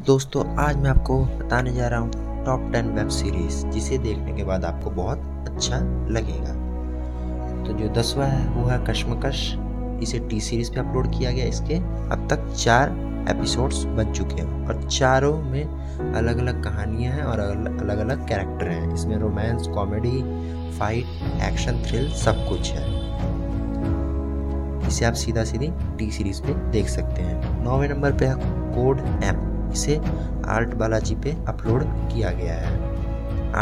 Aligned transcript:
दोस्तों, 0.00 0.44
आज 0.56 0.76
मैं 0.76 0.90
आपको 0.90 1.18
बताने 1.24 1.72
जा 1.72 1.88
रहा 1.88 2.00
हूँ 2.00 2.44
टॉप 2.44 2.72
टेन 2.72 2.86
वेब 2.86 3.08
सीरीज़ 3.08 3.66
जिसे 3.66 3.98
देखने 3.98 4.32
के 4.32 4.44
बाद 4.44 4.64
आपको 4.64 4.90
बहुत 4.90 5.48
अच्छा 5.48 5.76
लगेगा। 6.10 6.54
तो 7.64 7.72
जो 7.72 7.88
दसवा 7.88 8.24
है, 8.24 8.48
वो 8.48 8.64
है 8.68 8.78
कश्मकश। 8.84 9.42
इसे 10.02 10.18
टी 10.18 10.40
सीरीज़ 10.40 10.72
पे 10.72 10.80
अपलोड 10.80 11.10
किया 11.12 11.30
गया। 11.30 11.44
इसके 11.44 11.76
अब 12.12 12.26
तक 12.30 12.48
चार 12.54 12.90
एपिसोड्स 13.30 13.84
बन 13.84 14.12
चुके 14.12 14.40
हैं 14.42 14.66
और 14.68 14.82
चारों 14.82 15.36
में 15.42 15.64
अलग 16.14 16.38
अलग 16.38 16.64
कहानियाँ 16.64 17.12
हैं 17.12 17.22
और 17.22 17.40
अलग 17.40 17.98
अलग 17.98 18.26
कैरेक्टर 18.28 18.68
हैं। 18.68 18.94
इसमें 18.94 19.16
romance 19.16 19.66
comedy 19.66 20.22
fight 20.78 21.42
action 21.42 21.82
thrill 21.82 22.12
सब 22.14 22.46
कुछ 22.48 22.72
है। 22.72 22.90
इसे 24.88 25.04
आप 25.04 25.14
सीधा 25.14 25.44
सीधी 25.44 25.72
टी 25.98 26.10
सीरीज़ 26.10 26.42
पे 26.42 26.54
देख 26.70 26.88
सकते 26.88 27.22
हैं। 27.22 27.64
नौवे 27.64 27.88
नंबर 27.88 28.12
पे 28.12 28.26
है 28.26 28.34
कोड 28.74 29.00
एम 29.24 29.41
इसे 29.72 29.96
आर्ट 30.50 30.74
बालाजी 30.76 31.14
पे 31.24 31.30
अपलोड 31.48 31.84
किया 32.12 32.30
गया 32.32 32.54
है। 32.56 32.72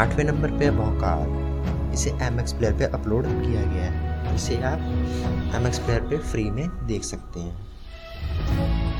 आठवें 0.01 0.23
नंबर 0.25 0.51
पे 0.59 0.69
भौकाल 0.71 1.93
इसे 1.93 2.09
एम 2.23 2.39
एक्स 2.39 2.53
प्लेयर 2.53 2.73
पे 2.77 2.85
अपलोड 2.97 3.25
किया 3.25 3.63
गया 3.71 3.85
है। 3.85 4.35
इसे 4.35 4.61
आप 4.63 4.79
एम 5.55 5.67
एक्स 5.67 5.79
प्लेयर 5.79 6.01
पे 6.09 6.17
फ्री 6.31 6.49
में 6.51 6.67
देख 6.87 7.03
सकते 7.03 7.39
हैं। 7.39 7.69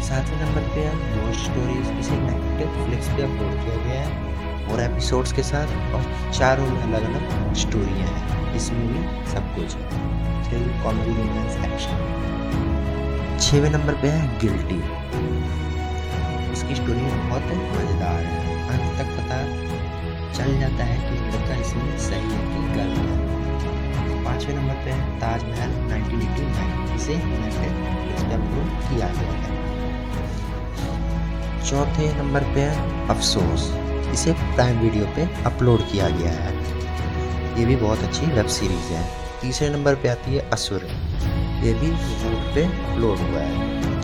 सातवें 0.01 0.39
नंबर 0.41 0.67
पे 0.73 0.81
है 0.81 0.93
नो 0.95 1.33
स्टोरीज 1.39 1.99
इसे 1.99 2.19
नेटफ्लिक्स 2.21 3.07
पे 3.07 3.23
अपलोड 3.23 3.53
किया 3.63 3.75
गया 3.85 4.01
है 4.01 4.69
और 4.71 4.81
एपिसोड्स 4.81 5.33
के 5.33 5.43
साथ 5.43 5.93
और 5.95 6.03
चारों 6.31 6.67
में 6.67 6.81
अलग 6.81 7.03
अलग 7.03 7.53
स्टोरियाँ 7.61 8.07
हैं 8.07 8.55
इसमें 8.55 8.87
भी 8.87 9.31
सब 9.31 9.53
कुछ 9.55 9.75
थ्रिल 10.47 10.67
कॉमेडी 10.83 11.13
रोमांस 11.17 11.57
एक्शन 11.65 13.39
छवें 13.41 13.69
नंबर 13.69 13.93
पे 14.01 14.07
है 14.07 14.39
गिल्टी 14.39 14.81
इसकी 16.71 16.83
स्टोरी 16.83 17.01
बहुत 17.01 17.43
मज़ेदार 17.43 18.23
है। 18.23 18.39
अंत 18.67 18.85
तक 18.97 19.07
पता 19.15 19.37
चल 20.33 20.59
जाता 20.59 20.83
है 20.83 20.97
कि 20.97 21.15
लड़का 21.23 21.55
इसमें 21.61 21.97
सही 21.99 22.29
है 22.31 22.43
कि 22.51 22.61
गलत 22.75 22.97
है। 22.97 24.23
पाँचवें 24.25 24.55
नंबर 24.55 24.73
पे 24.73 24.91
है, 24.91 25.19
ताजमहल 25.19 25.71
1989 25.89 26.95
इसे 26.95 27.15
नेटफ्लिक्स 27.15 28.23
पे 28.23 28.33
अपलोड 28.35 28.69
किया 28.83 29.07
गया 29.07 29.33
है। 29.41 29.59
चौथे 31.65 32.13
नंबर 32.17 32.43
पे 32.43 32.61
है, 32.61 33.07
अफसोस। 33.07 33.71
इसे 34.13 34.33
प्राइम 34.33 34.79
वीडियो 34.79 35.05
पे 35.05 35.27
अपलोड 35.45 35.81
किया 35.91 36.09
गया 36.09 36.31
है। 36.31 36.53
ये 37.59 37.65
भी 37.65 37.75
बहुत 37.75 38.03
अच्छी 38.03 38.25
वेब 38.25 38.47
सीरीज़ 38.47 38.93
है। 38.93 39.03
तीसरे 39.41 39.69
नंबर 39.69 39.95
पे 39.95 40.09
आती 40.09 40.35
है 40.35 40.49
असुर। 40.49 40.87
ये 41.63 41.73
भी 41.73 41.87
यूट्यूब 41.87 42.51
पे 42.55 42.65
अपलोड 42.65 43.17
हुआ 43.17 43.41
है। 43.41 44.00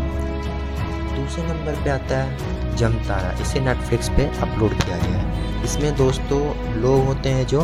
दूसरे 1.18 1.44
नंबर 1.44 1.84
पे 1.84 1.90
आता 1.90 2.18
है 2.18 2.76
जमतारा 2.78 3.32
इसे 3.42 3.60
नेटफ्लिक्स 3.60 4.10
पे 4.10 4.26
अपलोड 4.42 4.74
किया 4.76 4.98
गया 4.98 5.20
है। 5.20 5.64
इसमें 5.64 5.96
दोस्तों 5.98 6.40
लोग 6.82 7.06
होते 7.06 7.30
हैं 7.30 7.46
जो 7.48 7.62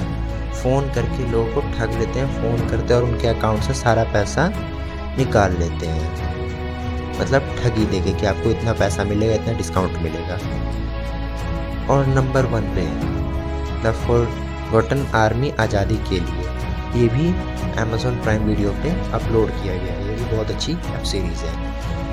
फ़ोन 0.54 0.90
करके 0.96 1.32
लोगों 1.32 1.54
को 1.54 1.62
ठग 1.72 1.98
लेते 2.00 2.20
हैं 2.20 2.28
फ़ोन 2.36 2.70
करते 2.70 2.94
हैं 2.94 3.02
और 3.02 3.10
उनके 3.10 3.28
अकाउंट 3.28 3.64
से 3.64 3.74
सारा 3.74 4.04
पैसा 4.14 4.48
निकाल 5.18 5.58
लेते 5.60 5.88
हैं। 5.88 6.12
मतलब 7.20 7.56
ठगी 7.58 7.86
देके 7.86 8.14
कि 8.14 8.26
आपको 8.26 8.50
इतना 8.50 8.74
पैसा 8.74 9.04
मिलेगा, 9.04 9.34
इतना 9.34 9.54
डिस्काउंट 9.58 9.98
मिलेगा। 10.04 10.38
और 11.94 12.06
नंबर 12.08 12.46
वन 12.46 12.74
पे 12.76 12.86
द 13.84 13.94
फॉरगॉटन 14.02 15.06
आर्मी 15.16 15.52
आज़ादी 15.60 15.98
के 16.10 16.20
लिए। 16.20 16.53
ये 16.96 17.08
भी 17.10 17.28
अमेजोन 17.82 18.22
प्राइम 18.22 18.44
वीडियो 18.44 18.72
पे 18.84 18.90
अपलोड 19.14 19.50
किया 19.52 19.76
गया 19.76 19.94
है। 19.94 20.08
ये 20.10 20.16
भी 20.16 20.26
बहुत 20.36 20.50
अच्छी 20.50 20.74
वेब 20.74 21.04
सीरीज़ 21.04 21.44
है। 21.44 21.54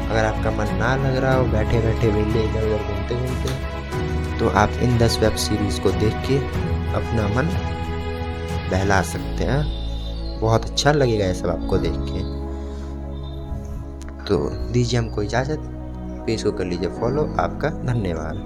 अगर 0.08 0.24
आपका 0.24 0.50
मन 0.50 0.74
ना 0.76 0.94
लग 0.96 1.16
रहा 1.16 1.34
हो 1.34 1.44
बैठे 1.46 1.80
बैठे 1.80 2.08
वेले 2.08 2.44
इधर 2.44 2.66
उधर 2.66 2.84
घूमते 2.86 3.14
घूमते 3.16 4.38
तो 4.38 4.48
आप 4.58 4.70
इन 4.82 4.96
दस 4.98 5.18
वेब 5.18 5.34
सीरीज़ 5.38 5.80
को 5.80 5.90
देख 5.90 6.14
के 6.28 6.36
अपना 6.94 7.26
मन 7.36 7.46
बहला 8.70 9.00
सकते 9.02 9.44
हैं। 9.44 9.62
बहुत 10.40 10.64
अच्छा 10.64 10.92
लगेगा 10.92 11.26
ये 11.26 11.34
सब 11.34 11.48
आपको 11.48 11.78
देख 11.78 11.96
के। 12.08 12.20
तो 14.24 14.38
दीजिए 14.72 14.98
हमको 14.98 15.22
इजाज़त 15.22 15.60
पेश 16.26 16.42
को 16.42 16.52
कर 16.52 16.64
लीजिए 16.64 16.88
फॉलो 16.90 17.22
आपका 17.40 17.68
धन्यवाद। 17.84 18.36